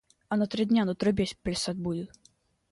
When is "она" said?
0.29-0.47